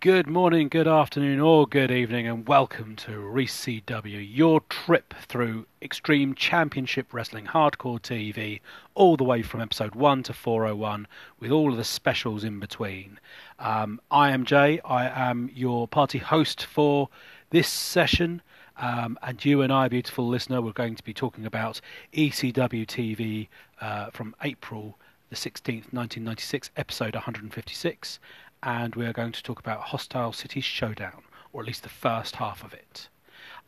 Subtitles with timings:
[0.00, 6.36] Good morning, good afternoon, or good evening, and welcome to ReCW, your trip through Extreme
[6.36, 8.60] Championship Wrestling Hardcore TV,
[8.94, 11.06] all the way from episode 1 to 401,
[11.38, 13.20] with all of the specials in between.
[13.58, 17.10] Um, I am Jay, I am your party host for
[17.50, 18.40] this session,
[18.78, 21.82] um, and you and I, beautiful listener, we're going to be talking about
[22.14, 23.48] ECW TV
[23.82, 24.96] uh, from April
[25.28, 28.18] the 16th, 1996, episode 156
[28.62, 32.36] and we are going to talk about Hostile City Showdown, or at least the first
[32.36, 33.08] half of it.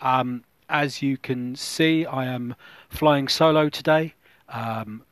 [0.00, 2.55] Um, as you can see, I am
[2.88, 4.14] flying solo today.
[4.48, 5.02] Um,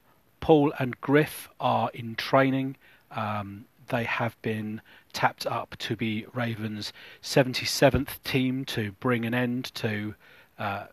[0.41, 2.77] Paul and Griff are in training.
[3.11, 4.80] Um, they have been
[5.12, 10.15] tapped up to be Raven's 77th team to bring an end to
[10.59, 10.87] uh,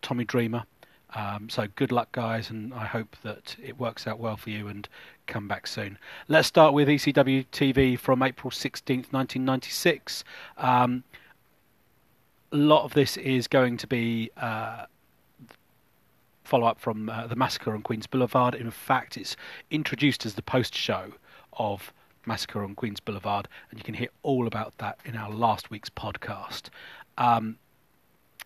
[0.00, 0.64] Tommy Dreamer.
[1.14, 4.68] Um, so good luck, guys, and I hope that it works out well for you
[4.68, 4.88] and
[5.26, 5.98] come back soon.
[6.28, 10.24] Let's start with ECW TV from April 16th, 1996.
[10.56, 11.04] Um,
[12.52, 14.86] a lot of this is going to be uh,
[16.42, 18.54] follow up from uh, the Massacre on Queens Boulevard.
[18.54, 19.36] In fact, it's
[19.70, 21.12] introduced as the post show
[21.54, 21.92] of
[22.26, 25.90] Massacre on Queens Boulevard, and you can hear all about that in our last week's
[25.90, 26.70] podcast.
[27.18, 27.58] Um,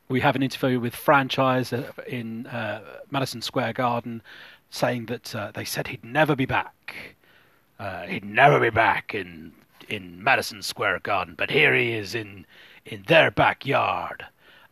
[0.09, 1.73] we have an interview with franchise
[2.07, 4.23] in uh, Madison Square Garden
[4.71, 7.17] saying that uh, they said he'd never be back.
[7.79, 9.53] Uh, he'd never be back in
[9.89, 12.47] in Madison Square Garden, but here he is in
[12.85, 14.27] in their backyard.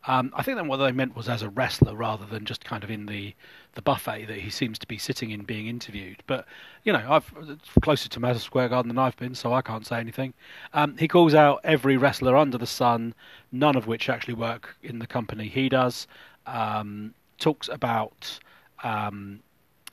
[0.07, 2.83] Um, I think that what they meant was as a wrestler rather than just kind
[2.83, 3.35] of in the,
[3.77, 6.23] the buffet that he seems to be sitting in being interviewed.
[6.25, 6.47] But,
[6.83, 7.31] you know, I've
[7.83, 10.33] closer to Madison Square Garden than I've been, so I can't say anything.
[10.73, 13.13] Um, he calls out every wrestler under the sun,
[13.51, 16.07] none of which actually work in the company he does.
[16.47, 18.39] Um, talks about
[18.83, 19.41] um,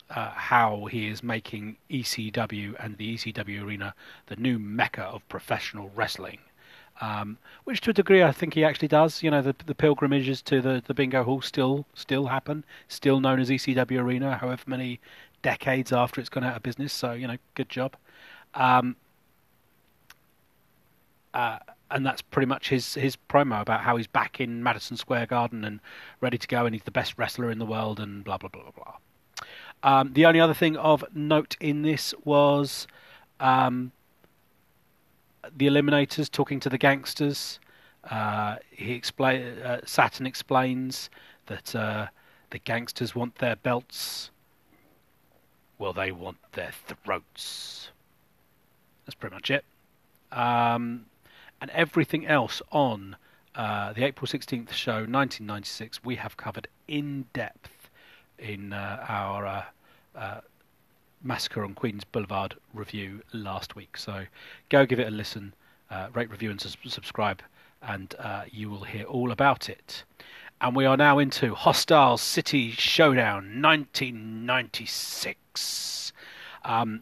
[0.09, 3.93] uh, how he is making ECW and the ECW arena
[4.25, 6.39] the new mecca of professional wrestling
[7.01, 9.21] um, which to a degree I think he actually does.
[9.21, 13.39] You know, the the pilgrimages to the, the bingo hall still still happen, still known
[13.39, 14.99] as ECW Arena, however many
[15.41, 16.93] decades after it's gone out of business.
[16.93, 17.95] So you know, good job.
[18.53, 18.95] Um,
[21.33, 21.59] uh,
[21.91, 25.63] and that's pretty much his his promo about how he's back in Madison Square Garden
[25.63, 25.79] and
[26.21, 28.63] ready to go, and he's the best wrestler in the world, and blah blah blah
[28.63, 28.93] blah blah.
[29.83, 32.87] Um, the only other thing of note in this was
[33.39, 33.91] um,
[35.55, 37.59] the Eliminators talking to the gangsters.
[38.09, 41.09] Uh, he explain uh, Saturn explains
[41.47, 42.07] that uh,
[42.51, 44.29] the gangsters want their belts.
[45.77, 47.89] Well, they want their throats.
[49.05, 49.65] That's pretty much it.
[50.31, 51.05] Um,
[51.61, 53.15] and everything else on
[53.55, 57.89] uh, the April 16th show, 1996, we have covered in depth
[58.37, 59.65] in uh, our
[60.15, 60.41] uh,
[61.23, 63.97] Massacre on Queens Boulevard review last week.
[63.97, 64.25] So
[64.69, 65.53] go give it a listen,
[65.89, 67.41] uh, rate, review, and su- subscribe,
[67.81, 70.03] and uh, you will hear all about it.
[70.61, 76.13] And we are now into Hostile City Showdown 1996.
[76.63, 77.01] Um,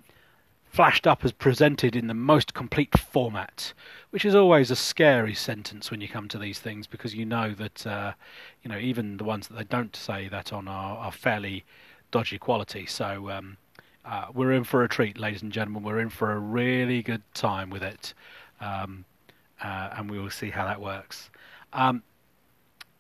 [0.73, 3.73] flashed up as presented in the most complete format,
[4.09, 7.53] which is always a scary sentence when you come to these things because you know
[7.53, 8.11] that uh,
[8.63, 11.63] you know even the ones that they don't say that on are, are fairly
[12.09, 12.87] dodgy quality.
[12.87, 13.57] So um,
[14.05, 15.83] uh, we're in for a treat, ladies and gentlemen.
[15.83, 18.13] We're in for a really good time with it,
[18.59, 19.05] um,
[19.63, 21.29] uh, and we will see how that works.
[21.71, 22.03] Um,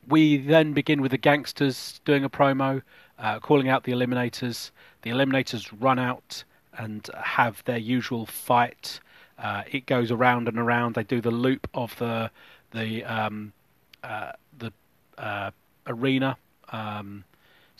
[0.07, 2.81] we then begin with the gangsters doing a promo,
[3.19, 4.71] uh, calling out the Eliminators.
[5.01, 6.43] The Eliminators run out
[6.77, 8.99] and have their usual fight.
[9.37, 10.95] Uh, it goes around and around.
[10.95, 12.31] They do the loop of the
[12.71, 13.53] the um,
[14.03, 14.71] uh, the
[15.17, 15.51] uh,
[15.87, 16.37] arena.
[16.69, 17.23] Um,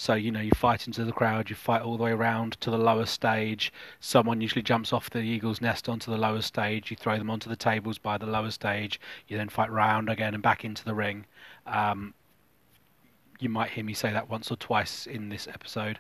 [0.03, 2.69] so, you know, you fight into the crowd, you fight all the way around to
[2.69, 3.71] the lower stage.
[4.01, 6.91] Someone usually jumps off the eagle's nest onto the lower stage.
[6.91, 8.99] You throw them onto the tables by the lower stage.
[9.29, 11.25] You then fight round again and back into the ring.
[11.65, 12.13] Um,
[13.39, 15.99] you might hear me say that once or twice in this episode.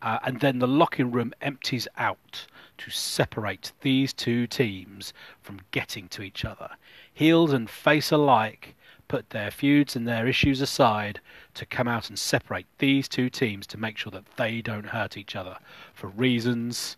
[0.00, 2.46] Uh, and then the locker room empties out
[2.78, 5.12] to separate these two teams
[5.42, 6.70] from getting to each other.
[7.12, 8.74] Heels and face alike
[9.12, 11.20] put their feuds and their issues aside
[11.52, 15.18] to come out and separate these two teams to make sure that they don't hurt
[15.18, 15.58] each other
[15.92, 16.96] for reasons.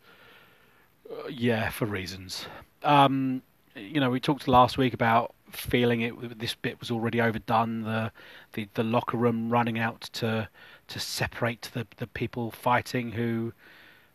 [1.11, 2.47] Uh, yeah, for reasons.
[2.85, 3.43] Um,
[3.75, 6.39] you know, we talked last week about feeling it.
[6.39, 7.83] This bit was already overdone.
[7.83, 8.13] The
[8.53, 10.49] the, the locker room running out to
[10.87, 13.53] to separate the the people fighting who,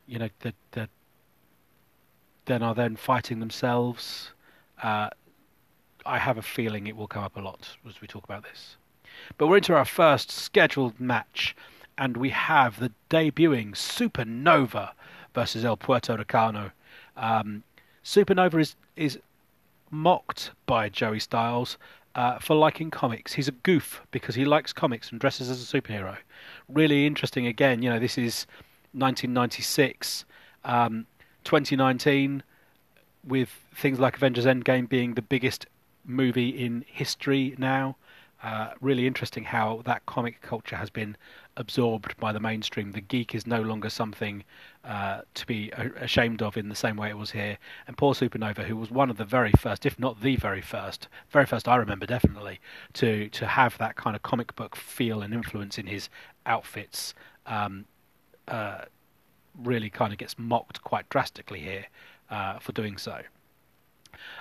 [0.07, 0.87] you know, the the
[2.45, 4.31] then are then fighting themselves.
[4.81, 5.09] Uh,
[6.09, 8.77] I have a feeling it will come up a lot as we talk about this.
[9.37, 11.55] But we're into our first scheduled match,
[11.99, 14.91] and we have the debuting Supernova
[15.35, 16.71] versus El Puerto Ricano.
[17.15, 17.63] Um,
[18.03, 19.19] Supernova is is
[19.91, 21.77] mocked by Joey Styles
[22.15, 23.33] uh, for liking comics.
[23.33, 26.17] He's a goof because he likes comics and dresses as a superhero.
[26.67, 27.45] Really interesting.
[27.45, 28.47] Again, you know, this is
[28.93, 30.25] 1996,
[30.65, 31.05] um,
[31.43, 32.41] 2019,
[33.23, 35.67] with things like Avengers Endgame being the biggest
[36.09, 37.95] movie in history now.
[38.41, 41.17] Uh, really interesting how that comic culture has been
[41.57, 42.93] absorbed by the mainstream.
[42.93, 44.45] The geek is no longer something
[44.85, 47.57] uh, to be ashamed of in the same way it was here.
[47.85, 51.09] And Paul Supernova, who was one of the very first, if not the very first,
[51.29, 52.61] very first I remember definitely,
[52.93, 56.09] to to have that kind of comic book feel and influence in his
[56.45, 57.13] outfits,
[57.45, 57.85] um,
[58.47, 58.85] uh,
[59.61, 61.87] really kind of gets mocked quite drastically here
[62.29, 63.21] uh, for doing so.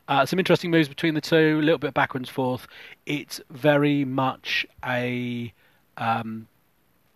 [0.07, 2.67] Uh, some interesting moves between the two, a little bit backwards and forth.
[3.07, 5.53] It's very much a
[5.97, 6.49] um,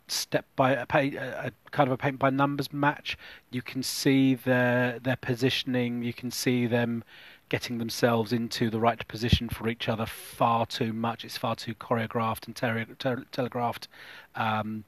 [0.08, 3.16] step by a, a, kind of a paint by numbers match.
[3.50, 6.02] You can see their their positioning.
[6.02, 7.04] You can see them
[7.48, 11.24] getting themselves into the right position for each other far too much.
[11.24, 13.88] It's far too choreographed and tele- telegraphed
[14.34, 14.84] um,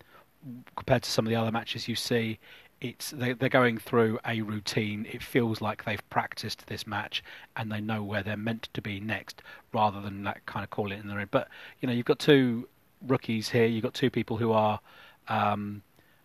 [0.76, 2.38] compared to some of the other matches you see
[2.84, 5.06] it's they, they're going through a routine.
[5.10, 7.24] It feels like they've practiced this match
[7.56, 9.40] and they know where they're meant to be next,
[9.72, 11.28] rather than that kind of call it in the ring.
[11.30, 11.48] But
[11.80, 12.68] you know, you've got two
[13.00, 13.64] rookies here.
[13.64, 14.80] You've got two people who are
[15.28, 15.82] um,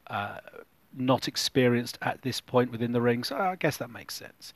[0.07, 0.39] uh,
[0.95, 4.53] not experienced at this point within the ring, so I guess that makes sense.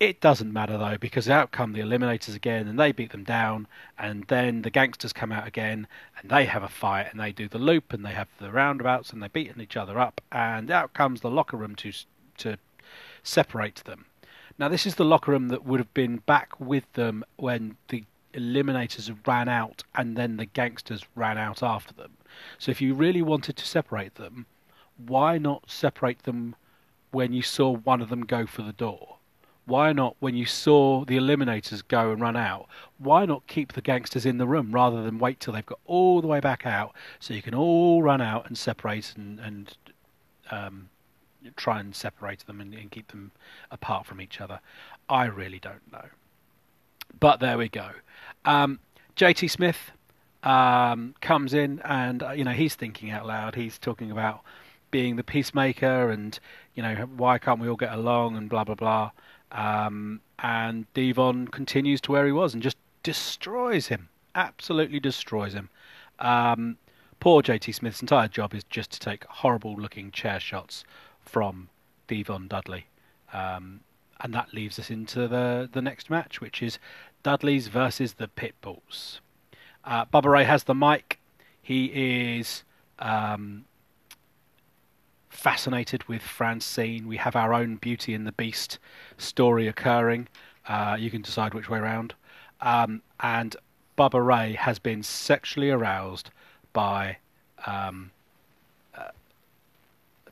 [0.00, 3.66] It doesn't matter though, because out come the Eliminators again and they beat them down,
[3.98, 5.86] and then the gangsters come out again
[6.18, 9.10] and they have a fight and they do the loop and they have the roundabouts
[9.10, 11.92] and they're beating each other up, and out comes the locker room to
[12.38, 12.58] to
[13.22, 14.06] separate them.
[14.58, 18.04] Now, this is the locker room that would have been back with them when the
[18.32, 22.16] Eliminators ran out and then the gangsters ran out after them.
[22.58, 24.46] So, if you really wanted to separate them,
[24.96, 26.56] why not separate them
[27.10, 29.16] when you saw one of them go for the door?
[29.66, 32.68] Why not when you saw the eliminators go and run out?
[32.98, 36.20] Why not keep the gangsters in the room rather than wait till they've got all
[36.20, 39.76] the way back out so you can all run out and separate and, and
[40.52, 40.88] um,
[41.56, 43.32] try and separate them and, and keep them
[43.72, 44.60] apart from each other?
[45.08, 46.04] I really don't know.
[47.18, 47.90] But there we go.
[48.44, 48.78] Um,
[49.16, 49.90] JT Smith
[50.44, 53.56] um, comes in and uh, you know he's thinking out loud.
[53.56, 54.42] He's talking about
[54.96, 56.40] being the peacemaker and
[56.74, 59.10] you know why can't we all get along and blah blah blah.
[59.52, 65.68] Um, and Devon continues to where he was and just destroys him, absolutely destroys him.
[66.18, 66.78] Um,
[67.20, 70.82] poor JT Smith's entire job is just to take horrible looking chair shots
[71.20, 71.68] from
[72.08, 72.86] Devon Dudley.
[73.34, 73.80] Um,
[74.20, 76.78] and that leaves us into the, the next match, which is
[77.22, 79.20] Dudley's versus the Pitbulls.
[79.84, 81.18] Uh, Bubba Ray has the mic.
[81.60, 82.64] He is
[82.98, 83.66] um,
[85.36, 87.06] fascinated with Francine.
[87.06, 88.78] We have our own Beauty and the Beast
[89.18, 90.28] story occurring.
[90.66, 92.14] Uh, you can decide which way around.
[92.60, 93.54] Um, and
[93.96, 96.30] Bubba Ray has been sexually aroused
[96.72, 97.18] by
[97.66, 98.10] um,
[98.96, 99.10] uh,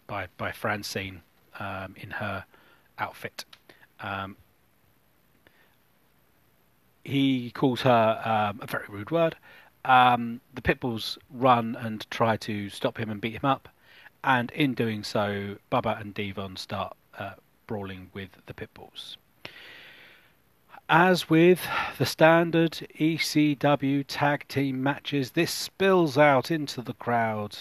[0.06, 1.20] by by Francine
[1.60, 2.44] um, in her
[2.98, 3.44] outfit.
[4.00, 4.36] Um,
[7.04, 9.36] he calls her um, a very rude word.
[9.84, 13.68] Um, the Pitbulls run and try to stop him and beat him up
[14.24, 17.34] and in doing so, Bubba and Devon start uh,
[17.66, 19.16] brawling with the Pitbulls.
[20.88, 21.66] As with
[21.98, 27.58] the standard ECW tag team matches, this spills out into the crowd,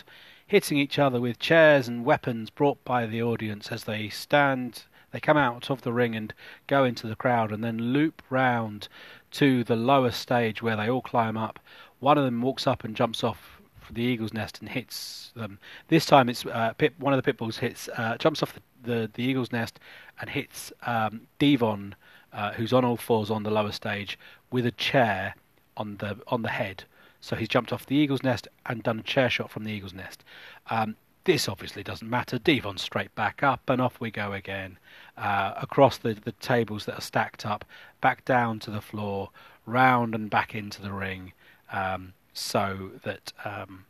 [0.48, 4.84] hitting each other with chairs and weapons brought by the audience as they stand.
[5.12, 6.34] They come out of the ring and
[6.68, 8.88] go into the crowd and then loop round
[9.32, 11.60] to the lower stage where they all climb up.
[12.00, 13.62] One of them walks up and jumps off
[13.92, 15.60] the eagle's nest and hits them.
[15.88, 19.12] This time, it's uh, Pip, one of the pitbulls hits, uh, jumps off the, the,
[19.14, 19.80] the, eagle's nest
[20.20, 21.96] and hits um, Devon,
[22.32, 24.18] uh, who's on all fours on the lower stage,
[24.52, 25.36] with a chair
[25.78, 26.84] on the on the head.
[27.22, 29.94] So he's jumped off the eagle's nest and done a chair shot from the eagle's
[29.94, 30.24] nest.
[30.70, 32.38] Um, this obviously doesn't matter.
[32.38, 34.78] Devon straight back up, and off we go again.
[35.18, 37.64] Uh, across the, the tables that are stacked up,
[38.02, 39.30] back down to the floor,
[39.66, 41.32] round and back into the ring.
[41.72, 43.86] Um, so that um,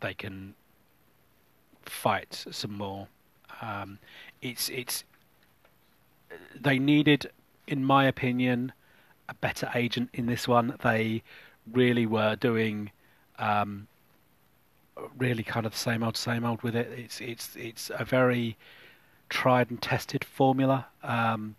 [0.00, 0.54] they can
[1.82, 3.08] fight some more.
[3.60, 3.98] Um,
[4.40, 5.04] it's it's
[6.58, 7.30] they needed,
[7.66, 8.72] in my opinion,
[9.28, 10.76] a better agent in this one.
[10.82, 11.22] They
[11.72, 12.90] really were doing
[13.38, 13.86] um,
[15.18, 16.90] really kind of the same old same old with it.
[16.96, 18.56] It's it's it's a very
[19.28, 20.86] tried and tested formula.
[21.02, 21.56] Um,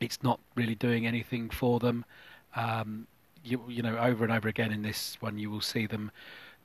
[0.00, 2.04] it's not really doing anything for them.
[2.54, 3.06] Um,
[3.46, 6.10] you you know over and over again in this one you will see them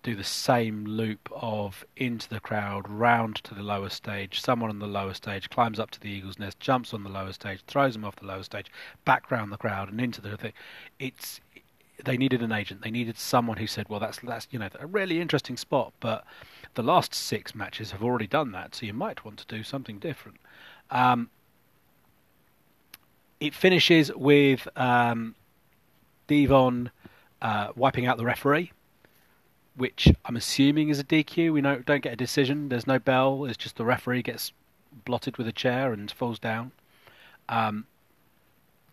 [0.03, 4.41] do the same loop of into the crowd, round to the lower stage.
[4.41, 7.33] Someone on the lower stage climbs up to the eagle's nest, jumps on the lower
[7.33, 8.71] stage, throws them off the lower stage,
[9.05, 10.53] back round the crowd and into the thing.
[11.00, 11.39] It's
[12.03, 12.81] they needed an agent.
[12.81, 16.25] They needed someone who said, "Well, that's that's you know a really interesting spot, but
[16.73, 20.00] the last six matches have already done that, so you might want to do something
[20.00, 20.39] different."
[20.89, 21.29] Um,
[23.39, 25.35] it finishes with um,
[26.31, 26.91] Devon
[27.41, 28.71] uh, wiping out the referee
[29.75, 31.53] which I'm assuming is a DQ.
[31.53, 32.69] We know, don't get a decision.
[32.69, 33.45] There's no bell.
[33.45, 34.51] It's just the referee gets
[35.05, 36.71] blotted with a chair and falls down.
[37.47, 37.85] Um,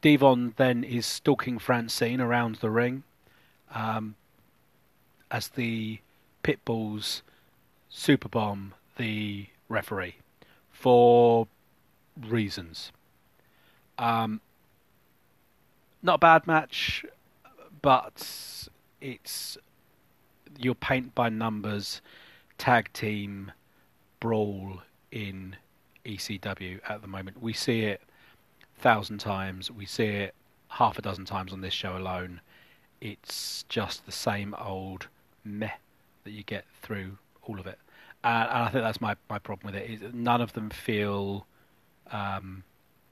[0.01, 3.03] Devon then is stalking Francine around the ring
[3.75, 4.15] um,
[5.31, 5.99] as the
[6.45, 7.23] Pitbulls
[7.91, 10.17] super bomb the referee
[10.71, 11.49] for
[12.17, 12.93] reasons.
[13.99, 14.41] Um,
[16.03, 17.05] not a bad match,
[17.83, 18.69] but
[19.01, 19.59] it's
[20.59, 22.01] your paint by numbers
[22.57, 23.53] tag team
[24.21, 24.83] brawl
[25.13, 25.57] in
[26.05, 27.41] ECW at the moment.
[27.43, 28.03] We see it
[28.77, 29.71] a thousand times.
[29.71, 30.35] We see it
[30.69, 32.41] half a dozen times on this show alone.
[33.01, 35.07] It's just the same old
[35.45, 35.71] meh
[36.25, 37.79] that you get through all of it.
[38.25, 39.91] Uh, and I think that's my, my problem with it.
[39.91, 41.47] Is none of them feel
[42.11, 42.65] um,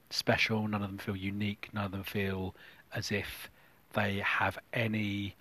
[0.09, 0.67] special.
[0.67, 1.69] None of them feel unique.
[1.73, 2.53] None of them feel
[2.93, 3.49] as if
[3.97, 5.35] they have any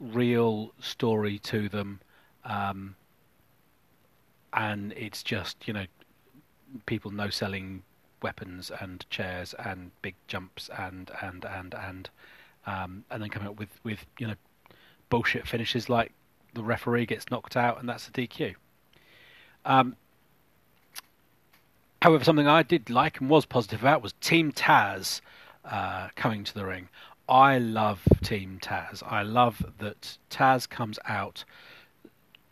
[0.00, 2.00] real story to them,
[2.44, 2.96] um,
[4.52, 5.86] and it's just you know
[6.84, 7.84] people no selling
[8.20, 12.10] weapons and chairs and big jumps and and and and
[12.66, 14.34] um, and then coming up with with you know
[15.08, 16.12] bullshit finishes like
[16.54, 18.54] the referee gets knocked out and that's a DQ.
[19.64, 19.94] Um,
[22.02, 25.20] however, something I did like and was positive about was Team Taz
[25.64, 26.88] uh, coming to the ring.
[27.28, 29.02] I love Team Taz.
[29.06, 31.44] I love that Taz comes out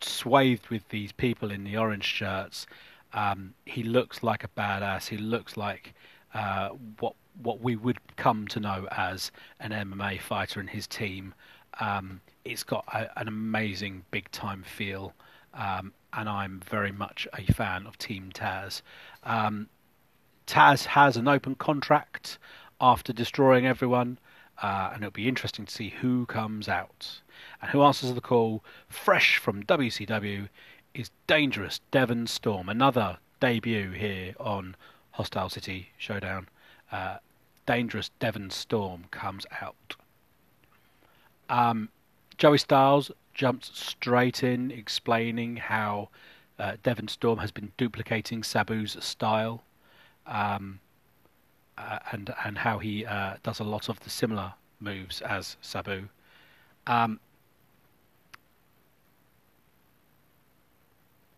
[0.00, 2.66] swathed with these people in the orange shirts.
[3.12, 5.08] Um, he looks like a badass.
[5.08, 5.94] He looks like
[6.34, 11.34] uh, what what we would come to know as an MMA fighter in his team.
[11.80, 15.14] Um, it's got a, an amazing big time feel,
[15.54, 18.82] um, and I'm very much a fan of Team Taz.
[19.24, 19.68] Um,
[20.46, 22.38] Taz has an open contract
[22.80, 24.18] after destroying everyone.
[24.62, 27.20] Uh, and it'll be interesting to see who comes out.
[27.62, 30.48] And who answers the call, fresh from WCW,
[30.94, 32.68] is Dangerous Devon Storm.
[32.68, 34.76] Another debut here on
[35.12, 36.48] Hostile City Showdown.
[36.92, 37.16] Uh,
[37.66, 39.96] Dangerous Devon Storm comes out.
[41.48, 41.88] Um,
[42.36, 46.08] Joey Styles jumps straight in, explaining how
[46.58, 49.62] uh, Devon Storm has been duplicating Sabu's style.
[50.26, 50.80] Um,
[52.12, 56.08] and and how he uh, does a lot of the similar moves as Sabu.
[56.86, 57.20] Um,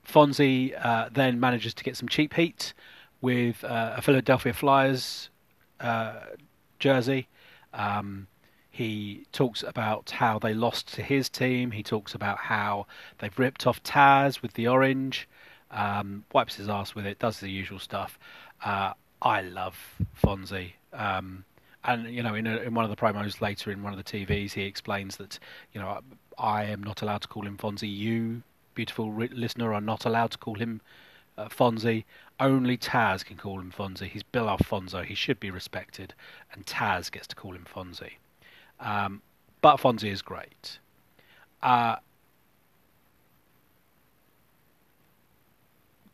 [0.07, 2.75] Fonzie uh, then manages to get some cheap heat
[3.21, 5.31] with uh, a Philadelphia Flyers
[5.81, 6.21] uh,
[6.79, 7.29] jersey.
[7.73, 8.27] Um,
[8.71, 11.71] he talks about how they lost to his team.
[11.71, 12.87] He talks about how
[13.19, 15.29] they've ripped off Taz with the orange.
[15.71, 17.19] Um, wipes his ass with it.
[17.19, 18.19] Does the usual stuff.
[19.23, 19.77] I love
[20.23, 20.73] Fonzie.
[20.93, 21.45] Um,
[21.85, 24.05] and you know, in, a, in one of the promos later in one of the
[24.05, 25.39] TVs, he explains that
[25.73, 26.01] you know
[26.39, 27.95] I am not allowed to call him Fonzie.
[27.95, 28.43] You,
[28.75, 30.81] beautiful re- listener, are not allowed to call him
[31.39, 32.05] uh, Fonzie.
[32.41, 34.09] Only Taz can call him Fonzie.
[34.09, 35.03] He's Bill Alfonso.
[35.03, 36.15] He should be respected,
[36.53, 38.15] and Taz gets to call him Fonzie.
[38.81, 39.23] Um,
[39.61, 40.79] but Fonzie is great.
[41.63, 41.97] Uh,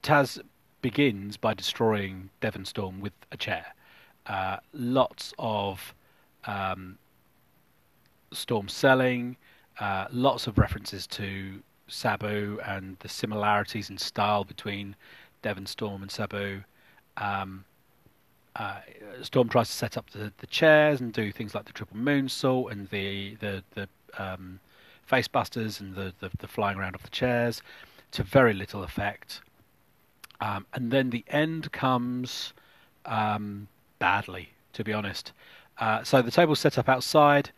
[0.03, 0.41] Taz
[0.83, 3.67] begins by destroying Devon Storm with a chair.
[4.27, 5.95] Uh, lots of
[6.45, 6.99] um,
[8.33, 9.37] Storm selling,
[9.81, 14.95] uh, lots of references to Sabu and the similarities in style between
[15.43, 16.63] Devon Storm and Sabu.
[17.17, 17.65] Um,
[18.57, 18.81] uh,
[19.23, 22.71] Storm tries to set up the, the chairs and do things like the triple moonsault
[22.71, 24.61] and the the the um,
[25.11, 27.63] facebusters and the, the, the flying around of the chairs
[28.11, 29.41] to very little effect.
[30.41, 32.53] Um, and then the end comes
[33.07, 33.69] um,
[33.99, 35.33] badly, to be honest.
[35.79, 37.51] Uh, so the table's set up outside.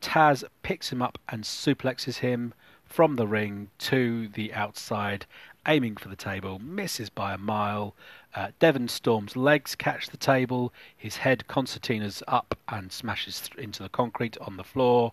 [0.00, 2.54] Taz picks him up and suplexes him
[2.84, 5.26] from the ring to the outside,
[5.66, 7.94] aiming for the table, misses by a mile.
[8.34, 13.82] Uh, Devon Storm's legs catch the table, his head concertinas up and smashes th- into
[13.82, 15.12] the concrete on the floor.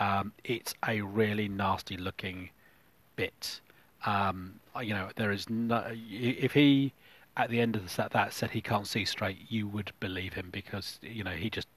[0.00, 2.50] Um, it's a really nasty looking
[3.16, 3.60] bit.
[4.04, 5.84] Um, you know, there is no.
[5.90, 6.92] If he
[7.36, 10.48] at the end of the that said he can't see straight, you would believe him
[10.52, 11.68] because you know he just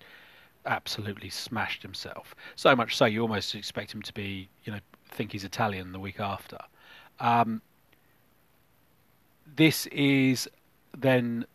[0.65, 2.35] absolutely smashed himself.
[2.55, 4.79] So much so you almost expect him to be you know
[5.09, 6.57] think he's Italian the week after.
[7.19, 7.61] Um,
[9.55, 10.49] this is
[10.97, 11.45] then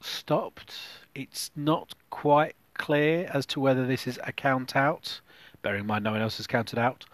[0.00, 0.76] stopped.
[1.14, 5.20] It's not quite clear as to whether this is a count out,
[5.62, 7.04] bearing in mind no one else has counted out,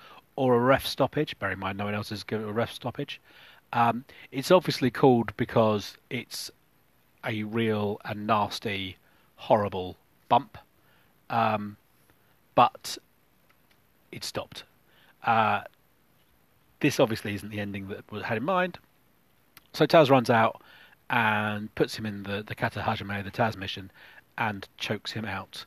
[0.40, 3.20] or a ref stoppage, Bear in mind no one else has given a ref stoppage.
[3.74, 6.50] Um, it's obviously called because it's
[7.26, 8.96] a real and nasty,
[9.36, 9.98] horrible
[10.30, 10.56] bump,
[11.28, 11.76] um,
[12.54, 12.96] but
[14.10, 14.64] it stopped.
[15.24, 15.60] Uh,
[16.80, 18.78] this obviously isn't the ending that was had in mind.
[19.74, 20.62] So Taz runs out
[21.10, 23.90] and puts him in the, the Kata Hajime, the Tazmission,
[24.38, 25.66] and chokes him out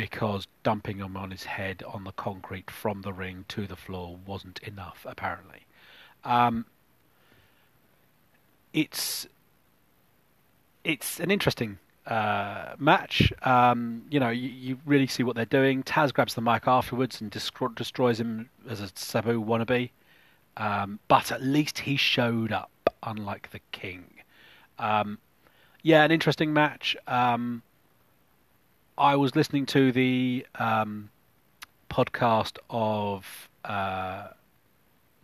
[0.00, 4.16] because dumping him on his head on the concrete from the ring to the floor
[4.24, 5.66] wasn't enough, apparently.
[6.24, 6.64] Um,
[8.72, 9.26] it's
[10.84, 13.30] it's an interesting uh, match.
[13.42, 15.82] Um, you know, you, you, really see what they're doing.
[15.82, 19.90] Taz grabs the mic afterwards and destroy, destroys him as a Sabu wannabe.
[20.56, 22.70] Um, but at least he showed up,
[23.02, 24.06] unlike the King.
[24.78, 25.18] Um,
[25.82, 26.96] yeah, an interesting match.
[27.06, 27.62] Um,
[28.98, 31.10] I was listening to the um,
[31.88, 34.28] podcast of uh,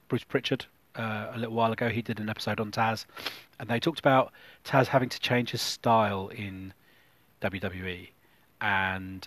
[0.09, 1.89] Bruce Pritchard uh, a little while ago.
[1.89, 3.07] He did an episode on Taz,
[3.59, 4.33] and they talked about
[4.65, 6.73] Taz having to change his style in
[7.43, 8.09] WWE
[8.61, 9.27] and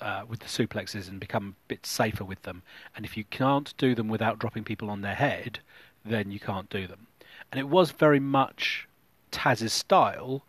[0.00, 2.62] uh, with the suplexes and become a bit safer with them.
[2.96, 5.60] And if you can't do them without dropping people on their head,
[6.04, 7.06] then you can't do them.
[7.50, 8.88] And it was very much
[9.30, 10.44] Taz's style,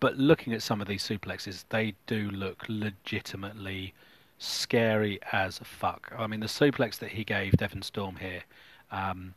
[0.00, 3.94] but looking at some of these suplexes, they do look legitimately
[4.38, 6.12] scary as fuck.
[6.16, 8.42] I mean, the suplex that he gave Devon Storm here,
[8.90, 9.34] um,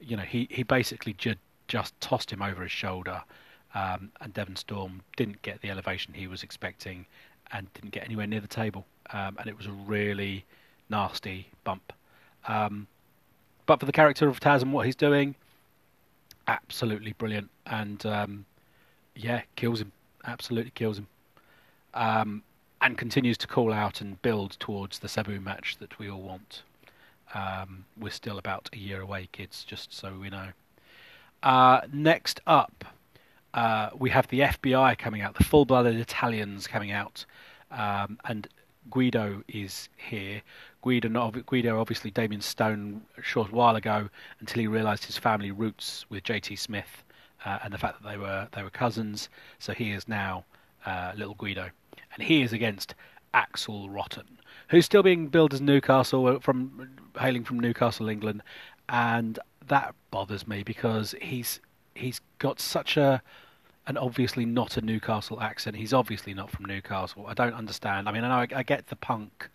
[0.00, 1.34] you know, he, he basically ju-
[1.66, 3.22] just tossed him over his shoulder,
[3.74, 7.04] um, and Devon Storm didn't get the elevation he was expecting
[7.52, 8.86] and didn't get anywhere near the table.
[9.10, 10.44] Um, and it was a really
[10.88, 11.92] nasty bump.
[12.46, 12.86] Um,
[13.66, 15.34] but for the character of Taz and what he's doing,
[16.46, 17.50] absolutely brilliant.
[17.66, 18.46] And um,
[19.18, 19.92] yeah, kills him.
[20.24, 21.08] Absolutely kills him.
[21.94, 22.42] Um,
[22.80, 26.62] and continues to call out and build towards the Sabu match that we all want.
[27.34, 30.48] Um, we're still about a year away, kids, just so we know.
[31.42, 32.84] Uh, next up,
[33.54, 37.26] uh, we have the FBI coming out, the full blooded Italians coming out.
[37.72, 38.48] Um, and
[38.90, 40.42] Guido is here.
[40.82, 46.06] Guido, Guido, obviously Damien Stone a short while ago, until he realised his family roots
[46.08, 47.02] with JT Smith
[47.48, 49.28] uh, and the fact that they were they were cousins.
[49.58, 50.44] So he is now
[50.84, 51.70] uh, little Guido,
[52.14, 52.94] and he is against
[53.32, 58.42] Axel Rotten, who's still being billed as Newcastle uh, from hailing from Newcastle, England,
[58.88, 61.60] and that bothers me because he's
[61.94, 63.22] he's got such a
[63.86, 65.76] and obviously not a Newcastle accent.
[65.76, 67.24] He's obviously not from Newcastle.
[67.26, 68.06] I don't understand.
[68.08, 69.48] I mean, I know I, I get the punk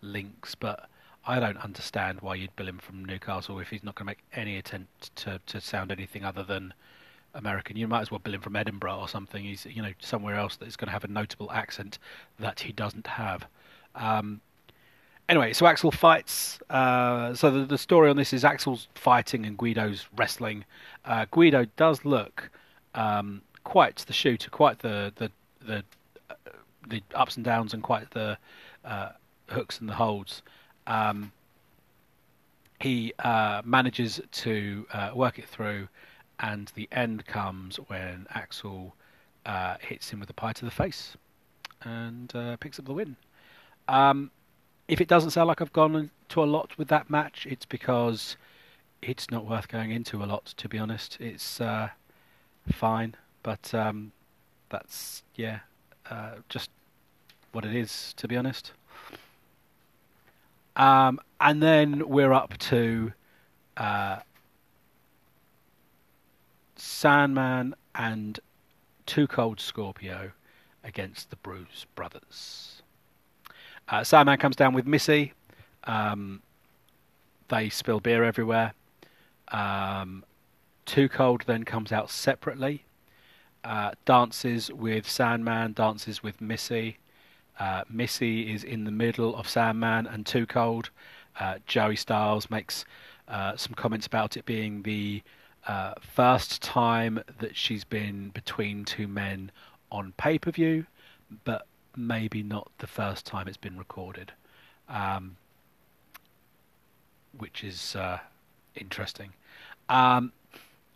[0.00, 0.88] links, but
[1.26, 4.22] I don't understand why you'd bill him from Newcastle if he's not going to make
[4.32, 6.72] any attempt to, to sound anything other than
[7.34, 7.76] American.
[7.76, 9.44] You might as well bill him from Edinburgh or something.
[9.44, 11.98] He's you know somewhere else that is going to have a notable accent
[12.38, 13.46] that he doesn't have.
[13.94, 14.40] Um,
[15.28, 16.60] anyway, so Axel fights.
[16.68, 20.64] Uh, so the, the, story on this is Axel's fighting and Guido's wrestling.
[21.04, 22.50] Uh, Guido does look
[22.94, 25.30] um, quite the shooter, quite the the
[25.66, 25.84] the
[26.28, 26.34] uh,
[26.88, 28.36] the ups and downs, and quite the
[28.84, 29.10] uh,
[29.48, 30.42] hooks and the holds.
[30.86, 31.32] Um,
[32.80, 35.88] he uh, manages to uh, work it through,
[36.40, 38.94] and the end comes when Axel
[39.46, 41.16] uh, hits him with a pie to the face
[41.82, 43.16] and uh, picks up the win.
[43.88, 44.30] Um,
[44.88, 48.36] if it doesn't sound like I've gone into a lot with that match, it's because
[49.02, 50.46] it's not worth going into a lot.
[50.56, 51.60] To be honest, it's
[52.72, 53.14] fine.
[53.42, 54.12] But um,
[54.68, 55.60] that's yeah,
[56.10, 56.70] uh, just
[57.52, 58.72] what it is to be honest.
[60.76, 63.12] Um, and then we're up to
[63.76, 64.20] uh,
[66.80, 68.40] Sandman and
[69.06, 70.32] Too Cold Scorpio
[70.82, 72.82] against the Bruise Brothers.
[73.88, 75.32] Uh, Sandman comes down with Missy.
[75.84, 76.42] Um,
[77.48, 78.72] they spill beer everywhere.
[79.48, 80.24] Um,
[80.86, 82.84] Too Cold then comes out separately
[83.64, 86.98] uh, dances with Sandman, dances with Missy.
[87.58, 90.90] Uh, Missy is in the middle of Sandman and Too Cold.
[91.38, 92.84] Uh, Joey Styles makes
[93.28, 95.22] uh, some comments about it being the
[95.66, 99.50] uh, first time that she's been between two men
[99.90, 100.86] on pay per view,
[101.44, 104.32] but maybe not the first time it's been recorded,
[104.88, 105.36] um,
[107.38, 108.18] which is uh,
[108.74, 109.32] interesting.
[109.88, 110.32] Um,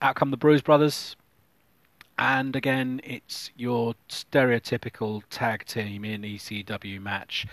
[0.01, 1.17] out come the Bruise Brothers
[2.19, 7.47] and again, it's your stereotypical tag team in ECW match.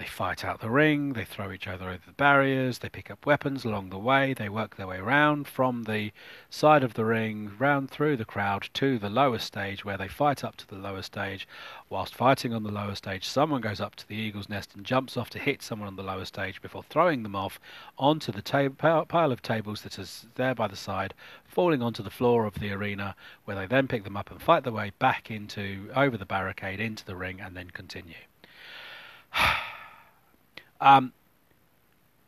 [0.00, 3.26] They fight out the ring, they throw each other over the barriers, they pick up
[3.26, 6.10] weapons along the way, they work their way around from the
[6.48, 10.42] side of the ring, round through the crowd to the lower stage where they fight
[10.42, 11.46] up to the lower stage.
[11.90, 15.18] Whilst fighting on the lower stage, someone goes up to the eagle's nest and jumps
[15.18, 17.60] off to hit someone on the lower stage before throwing them off
[17.98, 21.12] onto the ta- pile of tables that is there by the side,
[21.44, 24.64] falling onto the floor of the arena, where they then pick them up and fight
[24.64, 28.14] their way back into over the barricade into the ring and then continue.
[30.80, 31.12] Um,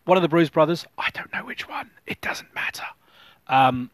[0.05, 2.85] one of the Bruise brothers, I don't know which one, it doesn't matter,
[3.49, 3.91] um,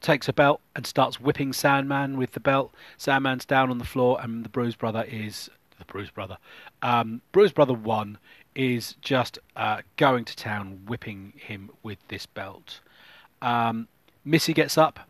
[0.00, 2.74] takes a belt and starts whipping Sandman with the belt.
[2.96, 6.38] Sandman's down on the floor, and the Bruise brother is the Bruise brother.
[6.80, 8.18] Um, Bruise brother one
[8.54, 12.80] is just uh, going to town, whipping him with this belt.
[13.40, 13.88] Um,
[14.24, 15.00] Missy gets up.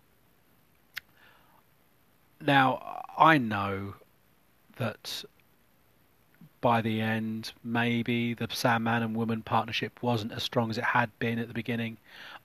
[2.41, 3.95] Now I know
[4.77, 5.25] that
[6.63, 11.11] by the end, maybe the Sandman and Woman partnership wasn't as strong as it had
[11.19, 11.99] been at the beginning.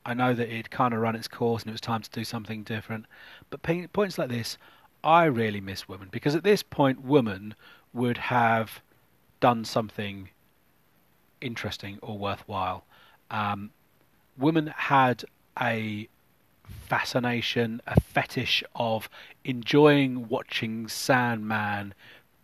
[0.05, 2.25] I know that it kind of run its course and it was time to do
[2.25, 3.05] something different.
[3.49, 3.61] But
[3.93, 4.57] points like this,
[5.03, 7.55] I really miss Woman because at this point, Woman
[7.93, 8.81] would have
[9.39, 10.29] done something
[11.39, 12.83] interesting or worthwhile.
[13.29, 13.69] Um,
[14.37, 15.23] Woman had
[15.61, 16.09] a
[16.63, 19.09] fascination, a fetish of
[19.43, 21.93] enjoying watching Sandman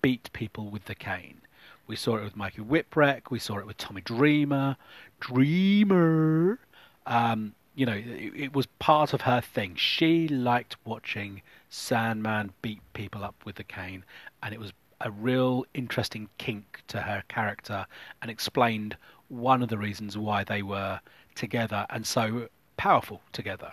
[0.03, 1.41] beat people with the cane.
[1.87, 3.29] We saw it with Mikey Whipwreck.
[3.29, 4.77] We saw it with Tommy Dreamer.
[5.19, 6.59] Dreamer.
[7.05, 9.75] Um, you know, it, it, was part of her thing.
[9.75, 14.05] She liked watching Sandman beat people up with the cane,
[14.41, 17.85] and it was a real interesting kink to her character
[18.21, 18.95] and explained
[19.27, 20.99] one of the reasons why they were
[21.35, 23.71] together and so powerful together.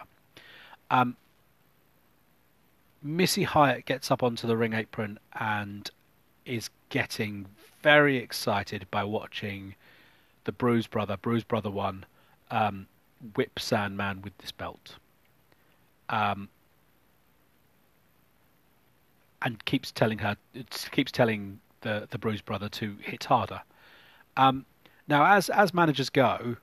[0.90, 1.16] Um,
[3.02, 5.90] Missy Hyatt gets up onto the ring apron and
[6.50, 7.46] is getting
[7.82, 9.74] very excited by watching
[10.44, 12.04] the Bruise Brother, Bruise Brother One,
[12.50, 12.86] um,
[13.36, 14.96] whip Sandman with this belt,
[16.08, 16.48] um,
[19.42, 20.36] and keeps telling her,
[20.90, 23.62] keeps telling the the Bruise Brother to hit harder.
[24.36, 24.66] Um,
[25.06, 26.56] now, as as managers go,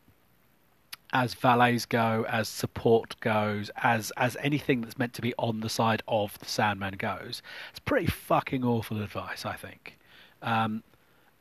[1.14, 5.70] as valets go, as support goes, as as anything that's meant to be on the
[5.70, 9.98] side of the Sandman goes, it's pretty fucking awful advice, I think.
[10.42, 10.84] Um,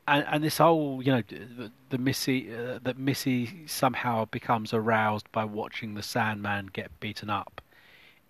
[0.07, 5.29] and, and this whole, you know, the, the Missy uh, that Missy somehow becomes aroused
[5.31, 7.61] by watching the Sandman get beaten up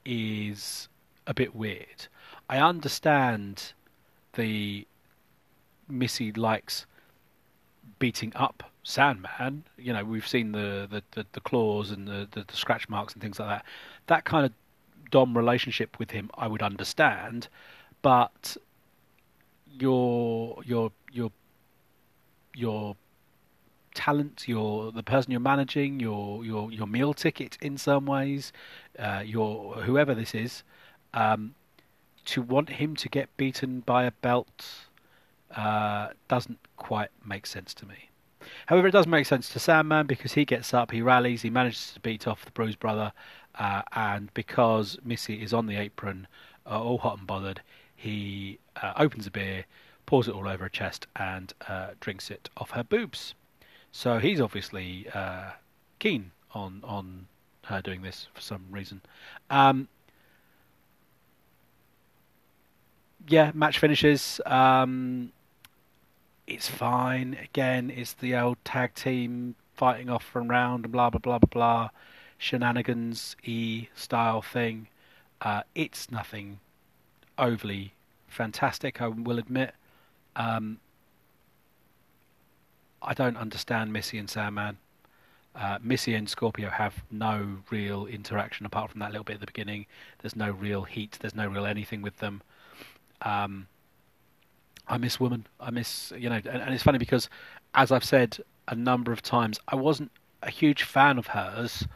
[0.05, 0.89] is
[1.27, 2.07] a bit weird.
[2.49, 3.73] I understand
[4.33, 4.87] the
[5.87, 6.85] Missy likes
[7.99, 9.65] beating up Sandman.
[9.77, 13.13] You know, we've seen the the, the, the claws and the, the, the scratch marks
[13.13, 13.65] and things like that.
[14.07, 14.53] That kind of
[15.11, 17.49] Dom relationship with him, I would understand,
[18.01, 18.55] but
[19.69, 21.31] your your your
[22.55, 22.95] your
[23.93, 28.53] talent, your the person you're managing, your your your meal ticket in some ways,
[28.97, 30.63] uh, your whoever this is,
[31.13, 31.55] um,
[32.25, 34.65] to want him to get beaten by a belt
[35.55, 38.06] uh, doesn't quite make sense to me.
[38.65, 41.91] However, it does make sense to Sandman because he gets up, he rallies, he manages
[41.93, 43.13] to beat off the Bruise Brother,
[43.55, 46.27] uh, and because Missy is on the apron,
[46.65, 47.61] uh, all hot and bothered,
[47.95, 49.65] he uh, opens a beer,
[50.05, 53.33] pours it all over her chest, and uh, drinks it off her boobs.
[53.91, 55.51] So he's obviously uh,
[55.99, 57.27] keen on on
[57.65, 59.01] her doing this for some reason.
[59.49, 59.87] Um,
[63.27, 64.39] yeah, match finishes.
[64.45, 65.31] Um,
[66.47, 67.37] it's fine.
[67.43, 71.49] Again, it's the old tag team fighting off from round and blah blah blah blah
[71.49, 71.89] blah,
[72.37, 74.87] shenanigans e style thing.
[75.41, 76.59] Uh, it's nothing
[77.37, 77.93] overly
[78.27, 79.73] fantastic, I will admit.
[80.35, 80.79] Um,
[83.01, 84.77] I don't understand Missy and Sandman.
[85.55, 89.47] Uh, Missy and Scorpio have no real interaction apart from that little bit at the
[89.47, 89.87] beginning.
[90.19, 91.17] There's no real heat.
[91.19, 92.41] There's no real anything with them.
[93.23, 93.67] Um,
[94.87, 95.47] I miss woman.
[95.59, 97.29] I miss you know, and, and, it's funny because,
[97.73, 100.11] as I've said a number of times, I wasn't
[100.43, 101.87] a huge fan of hers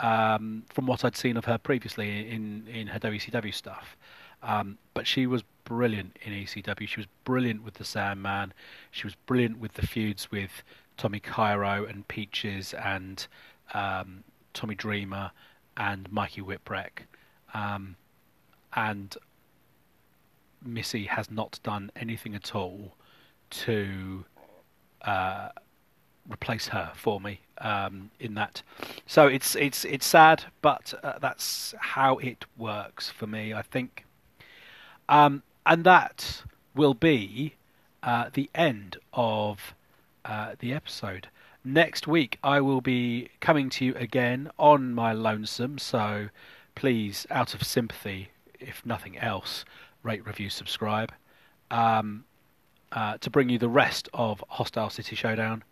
[0.00, 3.96] um, from what I'd seen of her previously in in her WCW stuff.
[4.42, 6.86] Um, but she was brilliant in ECW.
[6.86, 8.52] She was brilliant with the Sandman.
[8.90, 10.62] She was brilliant with the feuds with
[10.96, 13.26] Tommy Cairo and Peaches and
[13.72, 15.30] um, Tommy Dreamer
[15.76, 17.06] and Mikey Whipwreck.
[17.54, 17.96] Um,
[18.74, 19.16] and
[20.64, 22.96] Missy has not done anything at all
[23.50, 24.24] to
[25.02, 25.48] uh,
[26.30, 28.62] replace her for me um, in that.
[29.06, 33.52] So it's it's it's sad, but uh, that's how it works for me.
[33.52, 34.04] I think
[35.08, 36.42] um, and that
[36.74, 37.54] will be
[38.02, 39.74] uh, the end of
[40.24, 41.28] uh, the episode.
[41.64, 46.28] Next week, I will be coming to you again on my lonesome, so
[46.74, 48.28] please, out of sympathy,
[48.60, 49.64] if nothing else,
[50.04, 51.12] rate, review, subscribe.
[51.70, 52.24] Um,
[52.92, 55.64] uh, to bring you the rest of Hostile City Showdown,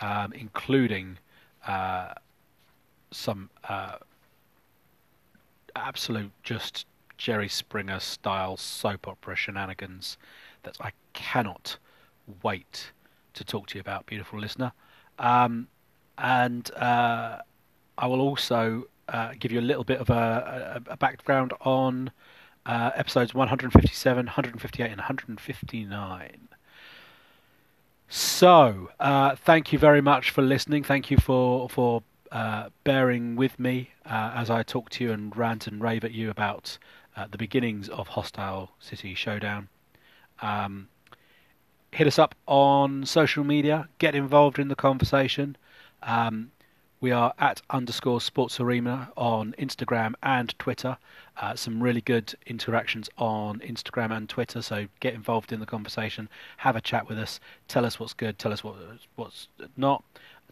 [0.00, 1.18] um, including
[1.66, 2.14] uh,
[3.10, 3.96] some uh,
[5.76, 6.86] absolute just
[7.18, 10.16] Jerry Springer style soap opera shenanigans
[10.62, 11.76] that I cannot
[12.42, 12.92] wait
[13.34, 14.72] to talk to you about, beautiful listener.
[15.18, 15.68] Um,
[16.16, 17.38] and uh,
[17.98, 22.10] I will also uh, give you a little bit of a, a, a background on
[22.70, 26.48] uh, episodes 157, 158, and 159.
[28.08, 30.84] So, uh, thank you very much for listening.
[30.84, 35.36] Thank you for for uh, bearing with me uh, as I talk to you and
[35.36, 36.78] rant and rave at you about
[37.30, 39.68] the beginnings of Hostile City Showdown.
[40.40, 40.88] Um,
[41.92, 43.88] hit us up on social media.
[43.98, 45.56] Get involved in the conversation.
[46.02, 46.52] Um,
[47.00, 50.98] we are at underscore sports arena on Instagram and Twitter.
[51.40, 54.60] Uh, some really good interactions on Instagram and Twitter.
[54.60, 56.28] So get involved in the conversation.
[56.58, 57.40] Have a chat with us.
[57.68, 58.38] Tell us what's good.
[58.38, 58.76] Tell us what
[59.16, 60.04] what's not.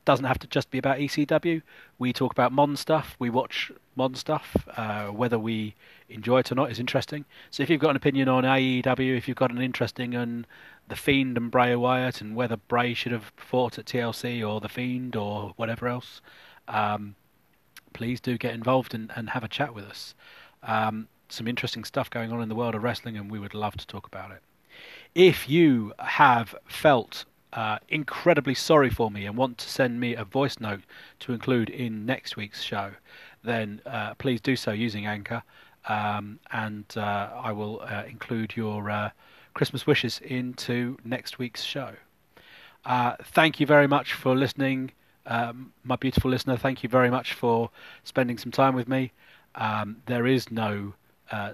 [0.08, 1.60] Doesn't have to just be about ECW.
[1.98, 3.14] We talk about modern stuff.
[3.18, 4.56] We watch modern stuff.
[4.74, 5.74] Uh, whether we
[6.08, 7.26] enjoy it or not is interesting.
[7.50, 10.46] So if you've got an opinion on AEW, if you've got an interesting on
[10.88, 14.68] the Fiend and Bray Wyatt and whether Bray should have fought at TLC or the
[14.70, 16.22] Fiend or whatever else,
[16.68, 17.14] um,
[17.92, 20.14] please do get involved and, and, have a chat with us.
[20.62, 23.76] Um, some interesting stuff going on in the world of wrestling, and we would love
[23.76, 24.40] to talk about it.
[25.14, 30.24] If you have felt uh, incredibly sorry for me and want to send me a
[30.24, 30.80] voice note
[31.20, 32.92] to include in next week's show,
[33.42, 35.42] then uh, please do so using Anchor,
[35.88, 39.10] um, and uh, I will uh, include your uh,
[39.54, 41.94] Christmas wishes into next week's show.
[42.84, 44.92] Uh, thank you very much for listening,
[45.26, 46.56] um, my beautiful listener.
[46.56, 47.70] Thank you very much for
[48.04, 49.12] spending some time with me.
[49.54, 50.94] Um, there is no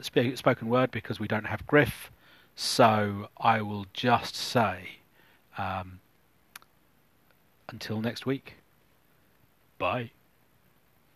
[0.02, 2.10] sp- spoken word because we don't have Griff,
[2.56, 4.98] so I will just say
[5.58, 6.00] um,
[7.68, 8.54] until next week.
[9.78, 10.10] Bye.